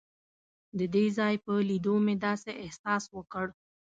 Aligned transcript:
د 0.79 0.81
دې 0.93 1.05
ځای 1.17 1.35
په 1.45 1.53
لیدو 1.69 1.95
مې 2.05 2.15
داسې 2.25 2.51
احساس 2.63 3.03
وکړ. 3.15 3.45